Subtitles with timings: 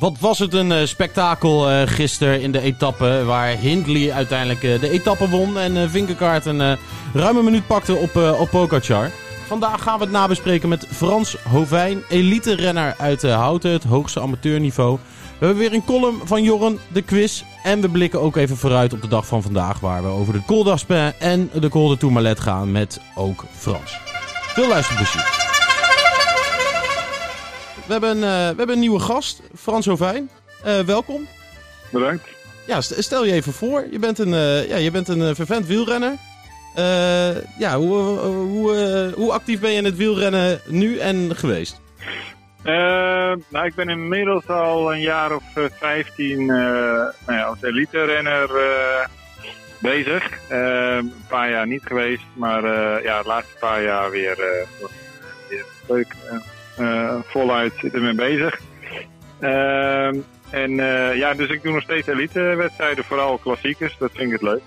[0.00, 4.80] Wat was het een eh, spektakel eh, gisteren in de etappe waar Hindley uiteindelijk eh,
[4.80, 6.72] de etappe won en uh, Vinkegaard een uh,
[7.14, 8.70] ruime minuut pakte op, uh, op.
[9.46, 14.98] Vandaag gaan we het nabespreken met Frans Hovijn, elite-renner uit Houten, het hoogste amateurniveau.
[15.38, 17.42] We hebben weer een column van Jorren, de quiz.
[17.62, 20.42] En we blikken ook even vooruit op de dag van vandaag waar we over de
[20.46, 20.74] Col
[21.18, 23.98] en de Col de Tourmalet gaan met ook Frans.
[24.54, 25.49] Veel luisterplezier.
[27.90, 30.30] We hebben, uh, we hebben een nieuwe gast, Frans Hovijn.
[30.66, 31.26] Uh, welkom.
[31.90, 32.28] Bedankt.
[32.66, 33.86] Ja, stel je even voor.
[33.90, 36.16] Je bent een, uh, ja, je bent een vervent wielrenner.
[37.58, 37.96] ja, hoe,
[38.28, 41.80] hoe, hoe actief ben je in het wielrennen nu en geweest?
[43.48, 45.42] nou, ik ben inmiddels al een jaar of
[45.78, 48.50] 15 nou ja, als elite-renner
[49.78, 50.38] bezig.
[50.48, 52.62] een paar jaar niet geweest, maar
[53.02, 54.36] ja, de laatste paar jaar weer,
[55.48, 56.14] weer leuk
[57.24, 58.60] voluit zit ermee bezig.
[59.40, 60.06] Uh,
[60.50, 63.96] en uh, ja, dus ik doe nog steeds elite-wedstrijden, vooral klassiekers.
[63.98, 64.62] Dat vind ik het leuk.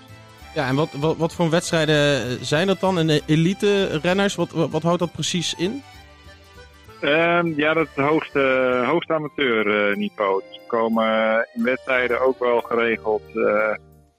[0.54, 2.98] Ja, en wat, wat, wat voor wedstrijden zijn dat dan?
[2.98, 5.82] En elite-renners, wat, wat, wat, houdt dat precies in?
[7.00, 10.42] Uh, ja, dat is het hoogste, hoogste amateurniveau.
[10.48, 13.22] Dus we komen in wedstrijden ook wel geregeld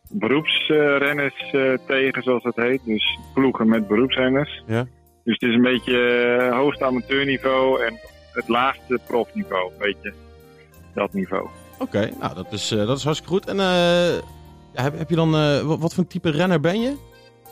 [0.10, 1.54] beroepsrenners
[1.88, 2.82] tegen, zoals het heet.
[2.86, 4.64] Dus ploegen met beroepsrenners.
[4.66, 4.86] Ja.
[5.26, 8.00] Dus het is een beetje uh, hoogste amateurniveau en
[8.32, 9.72] het laagste profniveau.
[9.72, 10.14] Een beetje
[10.94, 11.48] dat niveau.
[11.74, 13.48] Oké, okay, nou dat is, uh, dat is hartstikke goed.
[13.48, 14.24] En uh,
[14.74, 15.32] heb, heb je dan,
[15.68, 16.96] wat, wat voor type renner ben je?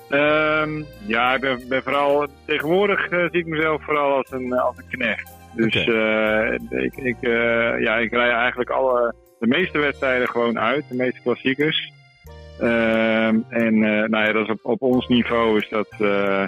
[0.09, 4.87] Um, ja, ik ben, ben vooral, tegenwoordig zie ik mezelf vooral als een, als een
[4.89, 5.31] knecht.
[5.55, 6.53] Dus okay.
[6.69, 7.17] ik, ik,
[7.79, 11.91] ja, ik rij eigenlijk alle, de meeste wedstrijden gewoon uit, de meeste klassiekers.
[12.61, 16.45] Uh, en uh, nou ja, dat is op, ons niveau is dat uh,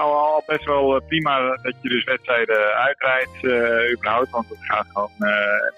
[0.00, 3.36] al, al, best wel prima dat je dus wedstrijden uitrijdt,
[3.92, 4.30] überhaupt.
[4.30, 5.32] Want het gaat gewoon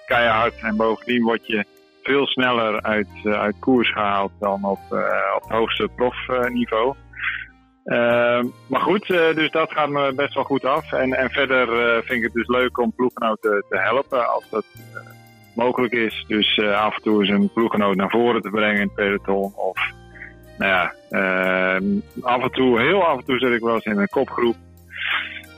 [0.07, 1.65] keihard en bovendien word je
[2.03, 4.81] veel sneller uit, uit koers gehaald dan op,
[5.35, 6.95] op het hoogste profniveau.
[7.85, 10.93] Ehm, maar goed, dus dat gaat me best wel goed af.
[10.93, 11.67] En, en verder
[12.05, 14.65] vind ik het dus leuk om ploeggenoten te helpen als dat
[15.65, 16.25] mogelijk is.
[16.29, 19.53] Dus uh, af en toe is een ploeggenoot naar voren te brengen in het peloton.
[19.57, 19.79] Of
[20.59, 21.81] nou ja, uh,
[22.21, 24.57] af en toe, heel af en toe zit ik wel eens in een kopgroep.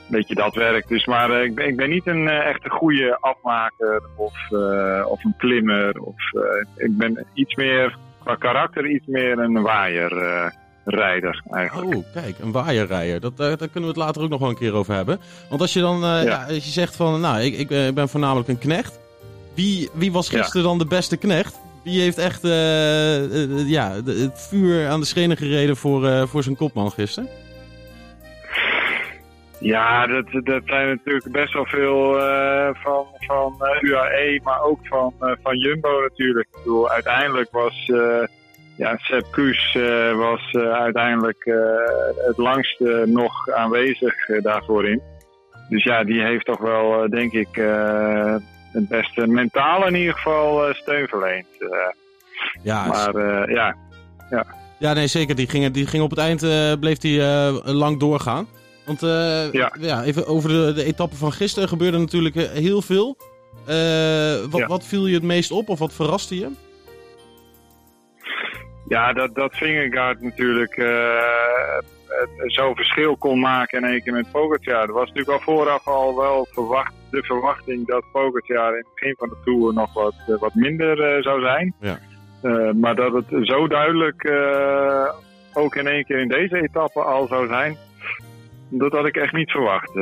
[0.07, 0.87] Beetje dat werk.
[0.87, 4.33] Dus, maar uh, ik, ben, ik ben niet een echte goede afmaker of,
[5.05, 6.01] of een klimmer.
[6.01, 6.15] Of,
[6.75, 11.95] ik ben iets meer, qua karakter, iets meer een waaierrijder eigenlijk.
[11.95, 13.21] Oh, kijk, een waaierrijder.
[13.21, 15.19] Dat, daar kunnen we het later ook nog wel een keer over hebben.
[15.49, 16.21] Want als je dan, ja.
[16.21, 19.01] Ja, als je zegt van, nou, ik, ik ben voornamelijk een knecht.
[19.55, 20.67] Wie, wie was gisteren ja.
[20.67, 21.61] dan de beste knecht?
[21.83, 26.43] Wie heeft echt uh, uh, ja, het vuur aan de schenen gereden voor, uh, voor
[26.43, 27.29] zijn kopman gisteren?
[29.59, 32.13] Ja, dat, dat zijn natuurlijk best wel veel
[32.73, 36.47] van, van UAE, maar ook van, van Jumbo natuurlijk.
[36.51, 37.85] Ik bedoel, uiteindelijk was
[38.77, 39.77] ja, Sepp Kuss
[40.15, 41.43] was uiteindelijk
[42.25, 45.01] het langste nog aanwezig daarvoor in.
[45.69, 47.57] Dus ja, die heeft toch wel, denk ik,
[48.73, 51.47] het beste mentaal in ieder geval uh, steun verleent.
[51.59, 51.69] Uh,
[52.63, 53.75] ja, maar uh, ja,
[54.29, 54.45] ja.
[54.79, 55.35] Ja, nee, zeker.
[55.35, 56.39] Die ging, die ging op het eind,
[56.79, 57.21] bleef die
[57.63, 58.47] lang doorgaan.
[58.85, 59.01] Want
[59.51, 59.73] ja.
[59.79, 60.03] ja.
[60.03, 63.17] even over de, de etappe van gisteren gebeurde natuurlijk heel veel.
[64.49, 64.67] wat, ja.
[64.67, 66.49] wat viel je het meest op of wat verraste je?
[68.87, 70.75] Ja, dat, dat Vingegaard natuurlijk
[72.45, 74.87] zo'n verschil kon maken in één keer met Pogacar.
[74.87, 79.15] Er was natuurlijk al vooraf al wel verwacht, de verwachting dat Pogacar in het begin
[79.17, 81.73] van de Tour nog wat, uh, wat minder uh, zou zijn.
[81.79, 81.99] Ja.
[82.43, 84.31] Uh, maar dat het zo duidelijk
[85.53, 87.77] ook in één keer in deze etappe al zou zijn,
[88.69, 89.93] dat had ik echt niet verwacht.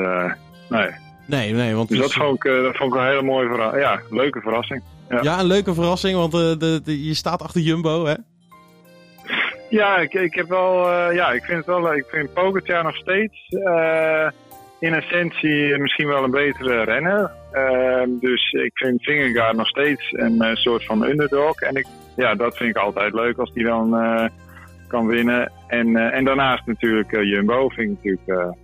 [0.70, 0.90] nee.
[1.26, 3.84] Nee, nee, want dus dat, vond ik, dat vond ik een hele mooie verrassing.
[3.84, 4.84] Ja, leuke verrassing.
[5.10, 5.20] Ja.
[5.22, 8.14] ja, een leuke verrassing, want de, de, je staat achter Jumbo, hè?
[9.72, 12.96] Ja, ik, ik heb wel, uh, ja, ik vind het wel, ik vind Pogacar nog
[12.96, 14.28] steeds uh,
[14.80, 17.32] in essentie misschien wel een betere renner.
[17.54, 21.62] Uh, dus ik vind Vingegaard nog steeds een soort van underdog.
[21.62, 21.86] En ik,
[22.16, 23.90] ja, dat vind ik altijd leuk als die dan
[24.88, 25.52] kan winnen.
[25.68, 28.56] En, en daarnaast natuurlijk Jumbo vind ik natuurlijk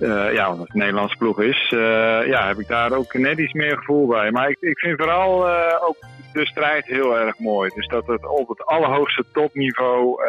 [0.00, 3.38] Eh, ja, omdat het een Nederlandse ploeg is, eh, ja, heb ik daar ook net
[3.38, 4.30] iets meer gevoel bij.
[4.30, 5.96] Maar ik, ik vind vooral eh, ook
[6.32, 7.70] de strijd heel erg mooi.
[7.74, 10.22] Dus dat het op het allerhoogste topniveau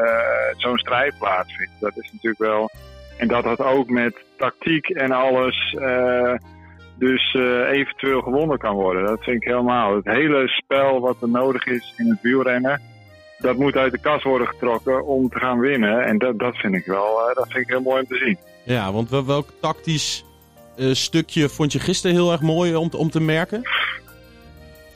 [0.58, 1.72] zo'n strijd plaatsvindt.
[1.80, 2.70] Dat is natuurlijk wel.
[3.18, 5.78] En dat dat ook met tactiek en alles.
[6.96, 7.34] dus
[7.72, 9.06] eventueel gewonnen kan worden.
[9.06, 9.96] Dat vind ik helemaal.
[9.96, 12.82] Het hele spel wat er nodig is in het wielrennen.
[13.38, 16.06] Dat moet uit de kas worden getrokken om te gaan winnen.
[16.06, 17.32] En dat, dat vind ik wel.
[17.34, 18.38] dat vind ik heel mooi om te zien.
[18.63, 20.25] Ja, want wel- welk tactisch
[20.78, 23.62] eh, stukje vond je gisteren heel erg mooi om, om te merken?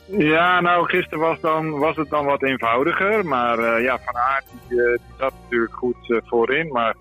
[0.06, 3.24] Ja, nou, gisteren was, dan, was het dan wat eenvoudiger.
[3.24, 6.68] Maar eh, ja, Van Aert die, eh, zat natuurlijk goed voorin.
[6.72, 6.94] Maar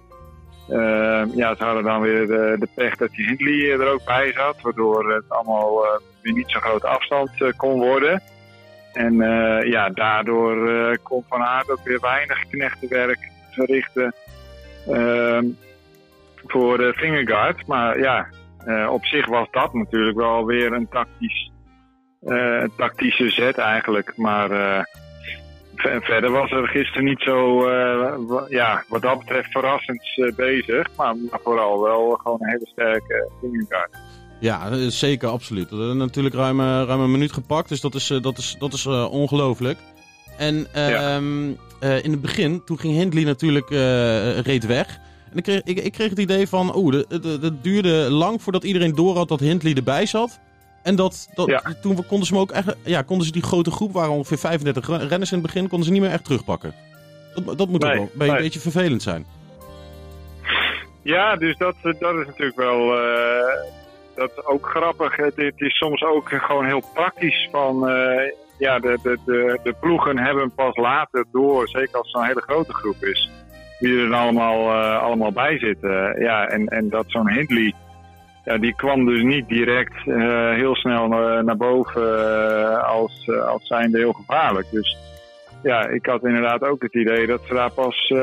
[1.36, 4.62] ja, ze hadden dan weer de, pech dat die Hindley er ook bij zat.
[4.62, 5.82] Waardoor het allemaal
[6.22, 8.22] weer niet zo'n grote afstand kon worden.
[8.94, 9.14] En
[9.68, 13.20] ja, daardoor kon Van Aert ook weer weinig knechtenwerk
[13.52, 14.14] verrichten
[14.88, 15.46] ehm,
[16.56, 17.68] voor de Fingerguard.
[17.68, 18.28] Maar ja,
[18.66, 21.52] eh, op zich was dat natuurlijk wel weer een tactisch
[22.22, 24.14] eh, tactische zet eigenlijk.
[24.18, 24.84] Maar eh,
[25.76, 28.14] ver- verder was er gisteren niet zo, eh,
[28.50, 30.88] ja, wat dat betreft verrassends eh, bezig.
[30.98, 33.98] Maar, maar vooral wel gewoon een hele sterke Vingegaard.
[34.40, 35.70] Ja, eh, zeker, absoluut.
[35.70, 38.56] We hebben natuurlijk ruim, eh, ruim een minuut gepakt, dus dat is, eh, dat is,
[38.60, 39.78] dat is eh, ongelooflijk.
[40.38, 45.00] En ehm, eh, in het begin, toen ging Hindley natuurlijk eh, reed weg.
[45.36, 46.94] En ik kreeg, ik, ik kreeg het idee van, oeh,
[47.42, 50.40] het duurde lang voordat iedereen door had dat Hindley erbij zat.
[50.84, 51.62] En dat, dat, Ja.
[51.82, 54.88] toen konden ze hem ook echt, ja, konden ze die grote groep, waren ongeveer 35
[54.88, 56.74] ren- renners in het begin, konden ze niet meer echt terugpakken.
[57.46, 59.26] Dat, dat moet Nee, ook wel een beetje vervelend zijn.
[61.02, 63.72] Ja, dus dat, dat is natuurlijk wel eh,
[64.16, 65.16] dat is ook grappig.
[65.16, 67.90] Het, het is soms ook gewoon heel praktisch van...
[67.90, 72.26] eh, ja, de, de, de, de ploegen hebben pas later door, zeker als het zo'n
[72.26, 73.30] hele grote groep is,
[73.80, 76.22] wie er dan allemaal, eh, allemaal bij zitten.
[76.22, 77.74] Ja, en, en dat zo'n Hindley,
[78.46, 83.68] ja, die kwam dus niet direct eh, heel snel naar, naar boven eh, als, als
[83.68, 84.68] zijnde heel gevaarlijk.
[84.72, 84.98] Dus
[85.64, 88.14] ja, ik had inderdaad ook het idee dat ze daar pas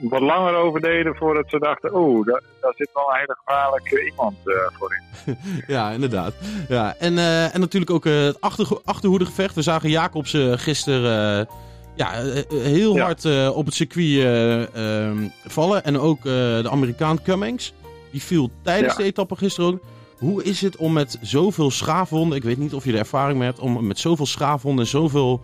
[0.00, 4.04] wat langer over deden voordat ze dachten, oeh, daar, daar zit wel een hele gevaarlijke
[4.04, 5.36] iemand eh, voor in.
[5.74, 6.34] Ja, inderdaad.
[6.68, 7.18] Ja, en,
[7.52, 9.54] en natuurlijk ook het achter, achterhoedegevecht.
[9.54, 11.48] We zagen Jacobsen gisteren
[11.96, 13.02] ja, eh, eh, heel Ja.
[13.04, 14.62] hard eh, op het circuit eh,
[15.06, 15.84] ehm, vallen.
[15.84, 17.72] En ook de Amerikaan Cummings.
[18.12, 18.98] Die viel tijdens Ja.
[18.98, 19.80] de etappe gisteren ook.
[20.18, 23.48] Hoe is het om met zoveel schaafwonden, ik weet niet of je er ervaring mee
[23.48, 25.40] hebt, om met zoveel schaafwonden en zoveel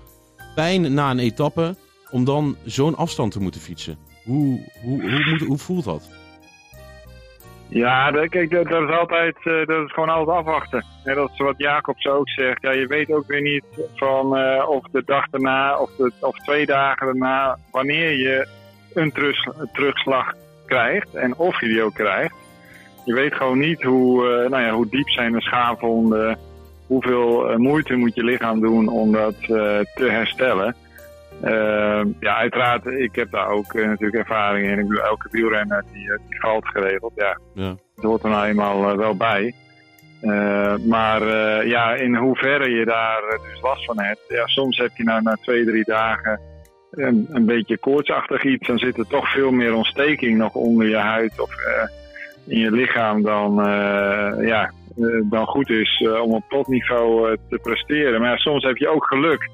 [0.54, 1.76] pijn na een etappe,
[2.10, 3.98] om dan zo'n afstand te moeten fietsen?
[4.25, 6.08] Hoe, hoe, hoe, moet, hoe voelt dat?
[7.72, 10.84] Ja, dat, kijk, dat, dat is altijd, eh, dat is gewoon altijd afwachten.
[11.04, 12.62] Net als wat Jacobs ook zegt.
[12.62, 13.64] Ja, je weet ook weer niet
[13.94, 18.48] van eh, of de dag daarna of, de, of twee dagen daarna, wanneer je
[18.94, 19.36] een terug,
[19.72, 20.32] terugslag
[20.66, 22.34] krijgt en of je die ook krijgt.
[23.04, 26.38] Je weet gewoon niet hoe, eh, nou ja, hoe diep zijn de schaafwonden,
[26.86, 30.76] hoeveel moeite moet je lichaam doen om dat te herstellen.
[31.40, 34.79] Eh, ja, uiteraard, ik heb daar ook eh, natuurlijk ervaring in.
[34.79, 37.12] Ik bedoel, elke wielrenner die, eh, die valt geregeld.
[37.14, 37.75] Ja, Ja.
[37.94, 39.55] dat hoort er nou eenmaal eh, wel bij.
[40.20, 41.26] Eh, maar
[41.67, 44.20] ja, in hoeverre je daar dus last van hebt.
[44.29, 46.40] Ja, soms heb je nou na twee, drie dagen
[46.90, 48.67] een, een beetje koortsachtig iets.
[48.67, 51.50] Dan zit er toch veel meer ontsteking nog onder je huid of
[52.46, 53.55] in je lichaam dan,
[54.46, 54.70] ja,
[55.25, 58.20] dan goed is om op topniveau te presteren.
[58.20, 59.49] Maar ja, soms heb je ook geluk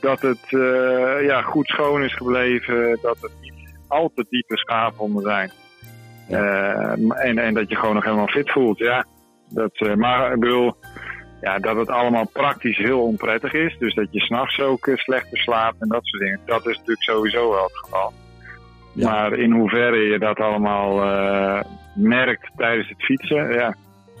[0.00, 2.98] dat het eh, ja, goed schoon is gebleven.
[3.02, 3.52] Dat het niet
[3.88, 5.50] al te diepe schaafwonden zijn.
[6.28, 6.90] Eh,
[7.26, 9.04] en, en dat je gewoon nog helemaal fit voelt, ja.
[9.48, 10.74] Dat, eh, maar ik bedoel,
[11.40, 13.76] ja, dat het allemaal praktisch heel onprettig is.
[13.78, 16.40] Dus dat je s'nachts ook slechter slaapt en dat soort dingen.
[16.46, 18.12] Dat is natuurlijk sowieso wel het geval.
[18.92, 19.10] Ja.
[19.10, 20.94] Maar in hoeverre je dat allemaal
[21.94, 23.74] merkt tijdens het fietsen, ja,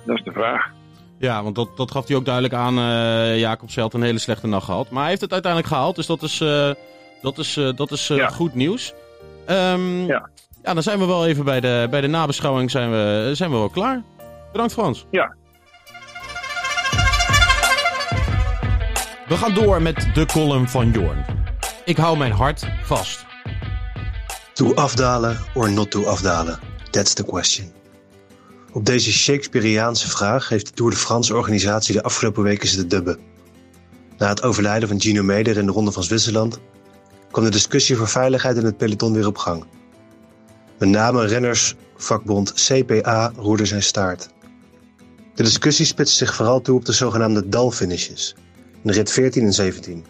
[0.04, 0.76] dat is de vraag.
[1.18, 2.78] Ja, want dat, dat gaf hij ook duidelijk aan.
[2.78, 4.90] eh Jacob had een hele slechte nacht gehad.
[4.90, 5.96] Maar hij heeft het uiteindelijk gehaald.
[5.96, 6.70] Dus dat is, eh,
[7.22, 8.28] dat is, eh, dat is eh, Ja.
[8.28, 8.92] goed nieuws.
[9.46, 10.28] Ehm, Ja.
[10.62, 13.56] ja, dan zijn we wel even bij de, bij de nabeschouwing zijn we, zijn we
[13.56, 14.02] wel klaar.
[14.52, 15.06] Bedankt Frans.
[15.10, 15.34] Ja.
[19.28, 21.24] We gaan door met de column van Jorn.
[21.84, 23.26] Ik hou mijn hart vast.
[24.52, 26.58] To afdalen or not to afdalen?
[26.90, 27.72] That's the question.
[28.72, 33.18] Op deze Shakespeareaanse vraag heeft de Tour de France organisatie de afgelopen weken zitten dubben.
[34.18, 36.58] Na het overlijden van Gino Meder in de Ronde van Zwitserland
[37.30, 39.64] kwam de discussie voor veiligheid in het peloton weer op gang.
[40.78, 44.28] Met name rennersvakbond CPA roerde zijn staart.
[45.34, 48.34] De discussie spitste zich vooral toe op de zogenaamde dalfinishes,
[48.82, 50.04] in rit 14 en 17,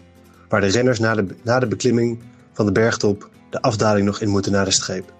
[0.49, 2.19] waar de renners na de, na de beklimming
[2.53, 5.13] van de bergtop de afdaling nog in moeten naar de streep.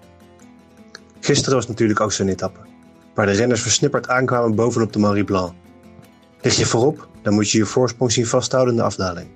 [1.20, 2.69] Gisteren was natuurlijk ook zo'n etappe.
[3.14, 5.52] Waar de renners versnipperd aankwamen bovenop de Marie Blanc.
[6.40, 9.28] Lig je voorop, dan moet je je voorsprong zien vasthouden in de afdaling.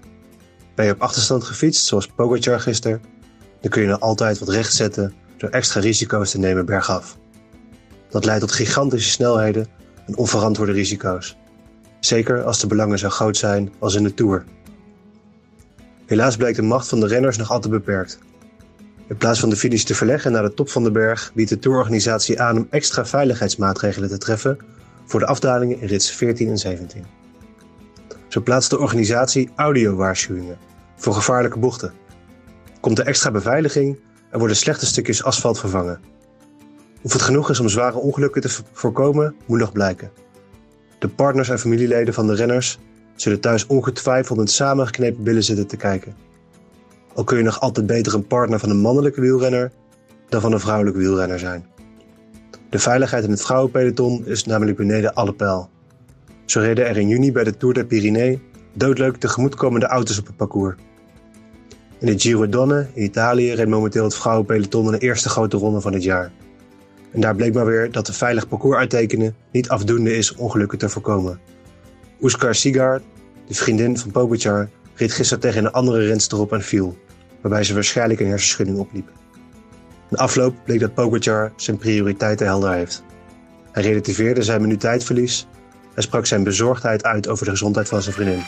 [0.75, 3.03] Ben je op achterstand gefietst, zoals Pogacar gisteren,
[3.61, 7.19] dan kun je nog altijd wat recht zetten door extra risico's te nemen bergaf.
[8.11, 9.67] Dat leidt tot gigantische snelheden
[10.07, 11.37] en onverantwoorde risico's.
[12.01, 14.45] Zeker als de belangen zo groot zijn als in de Tour.
[16.07, 18.19] Helaas bleek de macht van de renners nog altijd beperkt.
[19.09, 21.59] In plaats van de finish te verleggen naar de top van de berg, biedt de
[21.59, 24.59] tourorganisatie aan om extra veiligheidsmaatregelen te treffen
[25.05, 27.05] voor de afdalingen in rits 14 en 17.
[28.29, 30.59] Zo plaatst de organisatie audiowaarschuwingen
[30.97, 31.93] voor gevaarlijke bochten.
[32.81, 33.99] Komt er extra beveiliging
[34.31, 36.01] en worden slechte stukjes asfalt vervangen.
[37.03, 40.11] Of het genoeg is om zware ongelukken te voorkomen, moet nog blijken.
[40.99, 42.79] De partners en familieleden van de renners
[43.17, 46.15] zullen thuis ongetwijfeld met samengeknepen billen zitten te kijken.
[47.15, 49.73] Al kun je nog altijd beter een partner van een mannelijke wielrenner
[50.29, 51.67] dan van een vrouwelijke wielrenner zijn.
[52.71, 55.71] De veiligheid in het vrouwenpeloton is namelijk beneden alle pijl.
[56.45, 58.39] Zo reden er in juni bij de Tour de Pyrénées
[58.73, 60.75] doodleuk tegemoetkomende auto's op het parcours.
[61.99, 65.81] In de Giro Donne in Italië reed momenteel het vrouwenpeloton in de eerste grote ronde
[65.81, 66.33] van het jaar.
[67.13, 70.79] En daar bleek maar weer dat de veilig parcours uittekenen niet afdoende is om ongelukken
[70.79, 71.41] te voorkomen.
[72.21, 73.03] Oeskar Sigard,
[73.47, 76.99] de vriendin van Pogacar, reed gisteren tegen een andere renster op en viel,
[77.41, 79.11] waarbij ze waarschijnlijk een hersenschudding opliep.
[80.09, 83.03] Na afloop bleek dat Pogacar zijn prioriteiten helder heeft.
[83.73, 85.47] Hij relativeerde zijn minutijdverlies
[85.95, 88.43] en sprak zijn bezorgdheid uit over de gezondheid van zijn vriendin.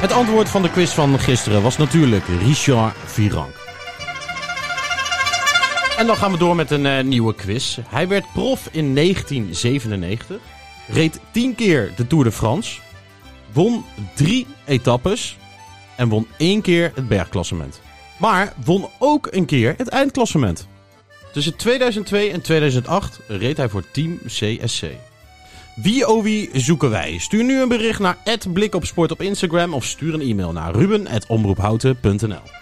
[0.00, 3.69] Het antwoord van de quiz van gisteren was natuurlijk Richard Virank.
[6.00, 7.78] En dan gaan we door met een uh, nieuwe quiz.
[7.88, 10.36] Hij werd prof in 1997,
[10.88, 12.80] reed 10 keer de Tour de France,
[13.52, 15.36] won drie etappes
[15.96, 17.80] en won één keer het bergklassement.
[18.18, 20.68] Maar won ook een keer het eindklassement.
[21.32, 24.84] Tussen 2002 en 2008 reed hij voor Team CSC.
[25.74, 27.18] Wie oh wie zoeken wij?
[27.18, 28.16] Stuur nu een bericht naar
[28.52, 32.60] @blikopsport op Instagram of stuur een e-mail naar ruben@omroephouten.nl.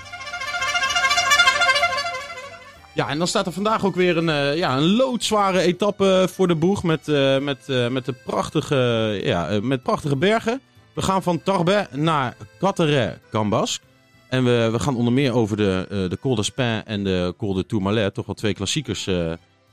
[2.98, 6.48] Ja, en dan staat er vandaag ook weer een, uh, ja, een loodzware etappe voor
[6.48, 10.60] de boeg met, uh, met, uh, met, de prachtige, ja, met prachtige bergen.
[10.94, 13.84] We gaan van Tarbes naar Catteret-Cambasque.
[14.28, 17.66] En we, we gaan onder meer over de, de Col d'Aspin en de Col de
[17.66, 18.14] Tourmalet.
[18.14, 19.06] Toch wel twee klassiekers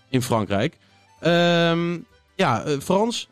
[0.09, 0.77] in Frankrijk.
[1.21, 2.05] Um,
[2.35, 3.29] ja, Frans,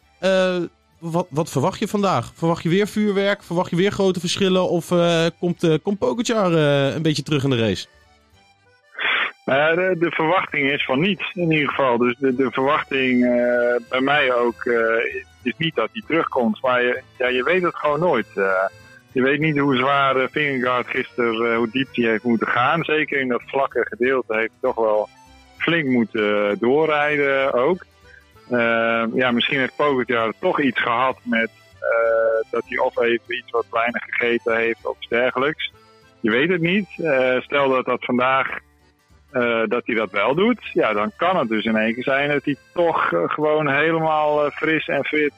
[1.00, 2.32] wat, wat verwacht je vandaag?
[2.36, 3.44] Verwacht je weer vuurwerk?
[3.44, 4.70] Verwacht je weer grote verschillen?
[4.70, 4.88] Of
[5.40, 7.88] komt, komt een beetje terug in de race?
[9.46, 11.98] Uh, de, de, verwachting is van niet, in ieder geval.
[11.98, 14.76] Dus de, de verwachting uh, bij mij ook uh,
[15.42, 16.62] is niet dat hij terugkomt.
[16.62, 18.28] Maar je, ja, je weet het gewoon nooit.
[19.12, 22.84] je weet niet hoe zwaar Vingegaard gisteren, hoe diep hij heeft moeten gaan.
[22.84, 25.10] Zeker in dat vlakke gedeelte heeft hij toch wel
[25.58, 27.86] flink moeten doorrijden ook.
[29.14, 31.50] ja, misschien heeft Pogacar toch iets gehad met
[32.50, 35.72] dat hij of even iets wat weinig gegeten heeft of dergelijks.
[36.20, 36.88] Je weet het niet.
[37.40, 38.60] stel dat dat vandaag
[39.68, 42.46] dat hij dat wel doet, ja, dan kan het dus in één keer zijn dat
[42.46, 45.34] hij toch uh, gewoon helemaal uh, fris en fit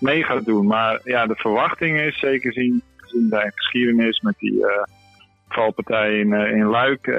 [0.00, 0.66] mee gaat doen.
[0.66, 4.64] Maar ja, de verwachting is, zeker gezien, gezien zijn geschiedenis met die
[5.48, 7.18] valpartij in, in Luik,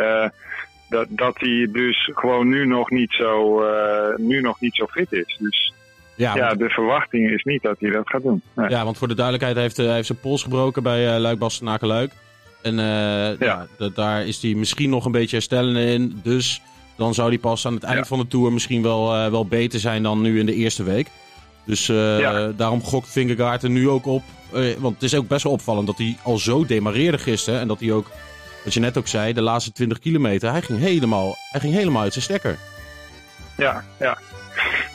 [0.90, 3.64] dat, dat hij dus gewoon nu nog niet zo,
[4.18, 5.38] nu nog niet zo fit is.
[5.40, 5.74] Dus
[6.16, 8.42] ja, ja de verwachting is niet dat hij dat gaat doen.
[8.56, 8.70] Nee.
[8.70, 11.88] Ja, want voor de duidelijkheid heeft hij heeft zijn pols gebroken bij uh, Luik Bastenaken
[11.88, 12.12] Luik.
[12.62, 13.68] En uh, ja.
[13.78, 16.20] ja daar is hij misschien nog een beetje herstellen in.
[16.24, 16.62] Dus
[16.96, 19.80] dan zou hij pas aan het eind van de Tour misschien wel, uh, wel beter
[19.80, 21.08] zijn dan nu in de eerste week.
[21.66, 22.52] Dus ja.
[22.52, 24.24] daarom gokt Vingegaard er nu ook op.
[24.78, 27.60] want het is ook best wel opvallend dat hij al zo demareerde gisteren.
[27.60, 28.10] En dat hij ook,
[28.64, 32.02] wat je net ook zei, de laatste 20 kilometer, hij ging helemaal, hij ging helemaal
[32.02, 32.58] uit zijn stekker.
[33.58, 34.18] Ja, ja.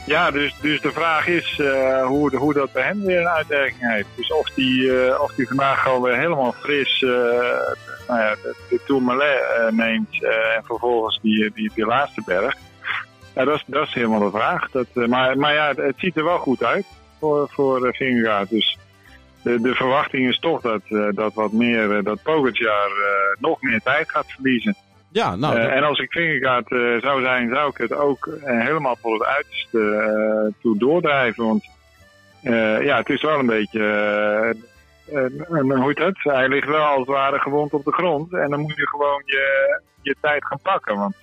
[0.07, 3.93] Ja, dus, dus de vraag is uh, hoe, hoe dat bij hem weer een uitwerking
[3.93, 4.09] heeft.
[4.17, 7.11] Dus of die, uh, of die vandaag alweer helemaal fris uh,
[8.09, 10.23] nou ja, de, de Tourmalet neemt
[10.57, 12.55] en vervolgens die, die, die laatste berg.
[13.35, 14.71] Ja, dat is, dat is helemaal de vraag.
[14.71, 16.87] Dat, maar, maar ja, het, het, ziet er wel goed uit
[17.21, 18.51] voor, voor Vingegaard.
[18.51, 18.79] Dus
[19.43, 20.83] de, de verwachting is toch dat,
[21.15, 22.91] dat wat meer, dat Pogacar
[23.39, 24.77] nog meer tijd gaat verliezen.
[25.15, 28.61] Ja, nou, uh, en als ik vingerkaart uh, zou zijn, zou ik het ook uh,
[28.61, 31.45] helemaal voor het uiterste toe doordrijven.
[31.45, 31.65] Want
[32.83, 33.81] ja, het is wel een beetje,
[35.49, 36.19] hoe heet het?
[36.23, 38.33] Hij ligt wel als het ware gewond op de grond.
[38.33, 40.97] En dan moet je gewoon je, je tijd gaan pakken.
[40.97, 41.15] Want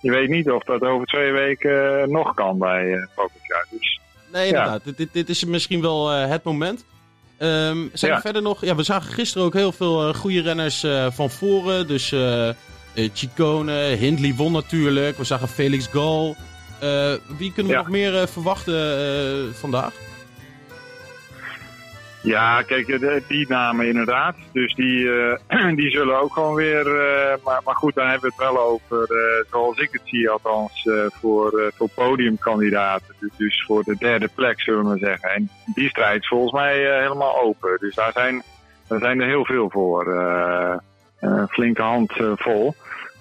[0.00, 3.06] je weet niet of dat over twee weken nog kan bij uh.
[3.70, 4.00] Dus,
[4.32, 4.80] nee, inderdaad.
[4.84, 4.90] Ja.
[4.90, 6.84] Dit, dit, dit, is misschien wel het moment.
[7.38, 8.16] Ehm, zijn Ja.
[8.16, 8.64] er verder nog...
[8.64, 11.86] Ja, we zagen gisteren ook heel veel eh, goede renners eh, van voren.
[11.86, 12.54] Dus eh eh,
[13.14, 15.16] Chicone, Hindley won natuurlijk.
[15.16, 16.36] We zagen Felix Gal.
[16.80, 17.82] Eh, wie kunnen we Ja.
[17.84, 19.92] nog meer eh, verwachten eh, vandaag?
[22.22, 24.36] Ja, kijk, de, die namen inderdaad.
[24.52, 25.10] Dus die,
[25.48, 26.86] eh, die zullen ook gewoon weer.
[26.86, 30.30] eh, maar, maar goed, dan hebben we het wel over, eh, zoals ik het zie,
[30.30, 33.14] althans, eh, voor, eh, voor podiumkandidaten.
[33.20, 35.30] Dus, dus voor de derde plek, zullen we zeggen.
[35.30, 37.76] En die strijd is volgens mij eh, helemaal open.
[37.80, 38.42] Dus daar zijn,
[38.88, 40.14] daar zijn er heel veel voor.
[40.14, 40.74] eh,
[41.20, 42.74] een flinke hand eh, vol.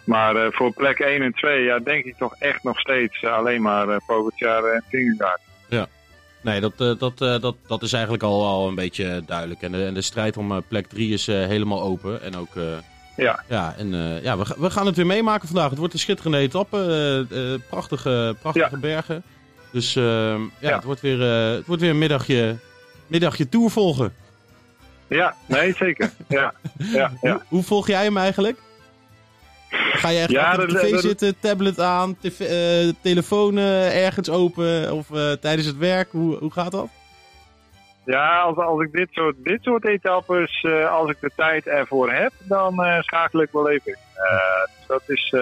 [0.06, 3.34] Maar eh, voor plek 1 en 2, ja, denk ik toch echt nog steeds eh,
[3.34, 5.40] alleen maar uh, Pogacar en Vingegaard.
[6.42, 9.62] Nee, dat, dat, dat, dat is eigenlijk al, al een beetje duidelijk.
[9.62, 12.22] En de, en de strijd om plek 3 is helemaal open.
[12.22, 12.50] En ook...
[13.16, 13.44] Ja.
[13.50, 13.90] Ja, en
[14.24, 15.70] ja, we, we gaan het weer meemaken vandaag.
[15.70, 17.26] Het wordt een schitterende etappe.
[17.30, 19.24] eh, prachtige prachtige bergen.
[19.72, 20.76] Dus eh, ja, Ja.
[20.76, 21.20] Het, wordt weer,
[21.56, 22.56] het wordt weer een middagje,
[23.08, 24.14] middagje tour volgen.
[25.08, 26.12] Ja, nee, zeker.
[26.28, 26.88] Ja, ja,
[27.22, 27.32] ja.
[27.32, 28.60] Hoe, hoe volg jij hem eigenlijk?
[29.98, 34.92] Ga je echt Ja, achter de tv zitten, tablet aan, tv, eh, telefoon ergens open
[34.94, 36.12] of eh, tijdens het werk?
[36.12, 36.90] Hoe, hoe gaat dat?
[38.06, 42.12] Ja, als, als ik dit soort, dit soort etappes, eh, als ik de tijd ervoor
[42.12, 43.98] heb, dan schakel ik wel even in.
[44.78, 45.34] Dus dat is,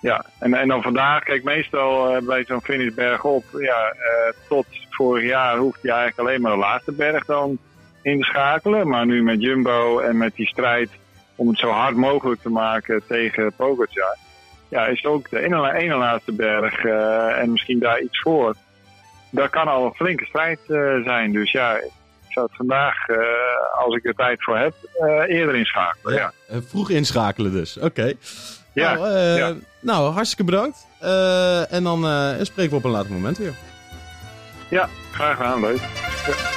[0.00, 0.24] ja.
[0.38, 3.94] En, en dan vandaag, kijk, meestal bij zo'n finish bergop, ja,
[4.48, 7.58] tot vorig jaar hoeft je eigenlijk alleen maar de laatste berg dan
[8.02, 8.88] in te schakelen.
[8.88, 10.90] Maar nu met Jumbo en met die strijd
[11.38, 14.16] om het zo hard mogelijk te maken tegen Pogacar,
[14.68, 18.54] ja, is ook de ene, ene laatste berg eh, en misschien daar iets voor
[19.30, 21.32] dat kan al een flinke strijd eh, zijn.
[21.32, 21.92] Dus ja, ik
[22.28, 23.16] zou het vandaag, eh,
[23.84, 24.74] als ik er tijd voor heb,
[25.26, 26.14] eerder inschakelen.
[26.14, 26.32] Ja.
[26.60, 28.12] Vroeg inschakelen dus, oké.
[28.72, 29.54] Ja, nou, ja.
[29.80, 30.86] nou, hartstikke bedankt.
[31.70, 32.04] En dan
[32.44, 33.54] spreken we op een later moment weer.
[34.70, 36.56] ja, graag gedaan, leuk.